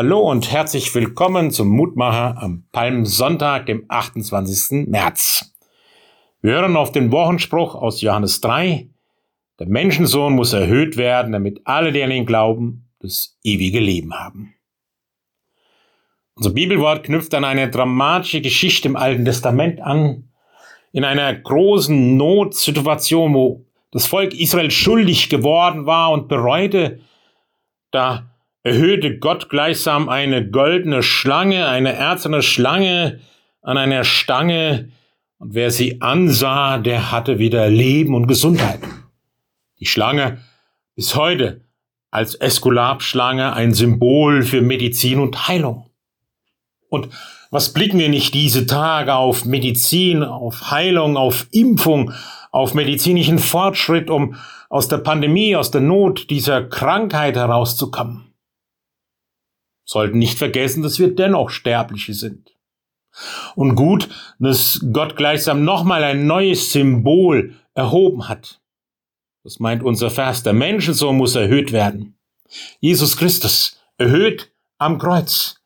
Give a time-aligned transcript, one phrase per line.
[0.00, 4.86] Hallo und herzlich willkommen zum Mutmacher am Palmsonntag, dem 28.
[4.86, 5.52] März.
[6.40, 8.88] Wir hören auf den Wochenspruch aus Johannes 3.
[9.58, 14.54] Der Menschensohn muss erhöht werden, damit alle, die an ihn glauben, das ewige Leben haben.
[16.34, 20.28] Unser Bibelwort knüpft an eine dramatische Geschichte im Alten Testament an.
[20.92, 27.00] In einer großen Notsituation, wo das Volk Israel schuldig geworden war und bereute,
[27.90, 28.28] da
[28.68, 33.20] erhöhte Gott gleichsam eine goldene Schlange, eine erzene Schlange
[33.62, 34.90] an einer Stange,
[35.38, 38.80] und wer sie ansah, der hatte wieder Leben und Gesundheit.
[39.80, 40.38] Die Schlange
[40.96, 41.62] bis heute
[42.10, 45.88] als Eskulapschlange ein Symbol für Medizin und Heilung.
[46.90, 47.08] Und
[47.50, 52.12] was blicken wir nicht diese Tage auf Medizin, auf Heilung, auf Impfung,
[52.50, 54.34] auf medizinischen Fortschritt, um
[54.68, 58.27] aus der Pandemie, aus der Not dieser Krankheit herauszukommen?
[59.88, 62.54] Sollten nicht vergessen, dass wir dennoch Sterbliche sind.
[63.56, 68.60] Und gut, dass Gott gleichsam nochmal ein neues Symbol erhoben hat.
[69.44, 72.18] Das meint unser Vers, der Menschensohn muss erhöht werden.
[72.80, 75.56] Jesus Christus erhöht am Kreuz.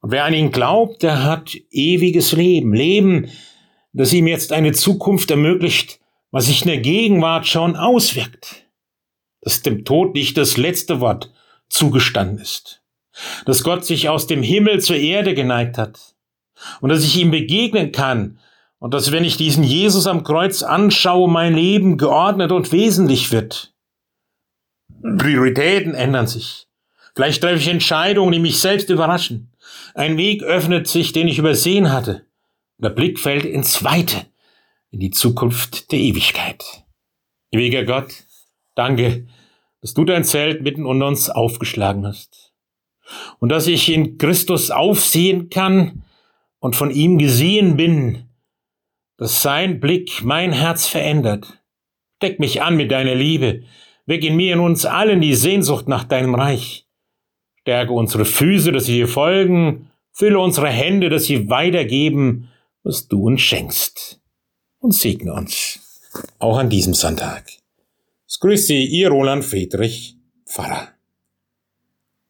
[0.00, 2.74] Und wer an ihn glaubt, der hat ewiges Leben.
[2.74, 3.30] Leben,
[3.94, 5.98] das ihm jetzt eine Zukunft ermöglicht,
[6.30, 8.66] was sich in der Gegenwart schon auswirkt.
[9.40, 11.32] Dass dem Tod nicht das letzte Wort
[11.70, 12.82] zugestanden ist
[13.44, 16.14] dass Gott sich aus dem Himmel zur Erde geneigt hat
[16.80, 18.38] und dass ich ihm begegnen kann
[18.78, 23.72] und dass, wenn ich diesen Jesus am Kreuz anschaue, mein Leben geordnet und wesentlich wird.
[25.02, 26.66] Prioritäten ändern sich.
[27.14, 29.50] Vielleicht treffe ich Entscheidungen, die mich selbst überraschen.
[29.94, 32.26] Ein Weg öffnet sich, den ich übersehen hatte.
[32.78, 34.26] Der Blick fällt ins Weite,
[34.90, 36.62] in die Zukunft der Ewigkeit.
[37.50, 38.12] Ewiger Gott,
[38.74, 39.26] danke,
[39.80, 42.46] dass du dein Zelt mitten unter uns aufgeschlagen hast
[43.38, 46.04] und dass ich in Christus aufsehen kann
[46.58, 48.24] und von ihm gesehen bin,
[49.16, 51.62] dass sein Blick mein Herz verändert.
[52.22, 53.62] Deck mich an mit deiner Liebe,
[54.06, 56.86] weck in mir und uns allen die Sehnsucht nach deinem Reich.
[57.60, 62.48] Stärke unsere Füße, dass sie dir folgen, fülle unsere Hände, dass sie weitergeben,
[62.82, 64.20] was du uns schenkst.
[64.78, 65.80] Und segne uns,
[66.38, 67.44] auch an diesem Sonntag.
[68.28, 70.16] Es grüßt Sie, Ihr Roland Friedrich,
[70.46, 70.95] Pfarrer.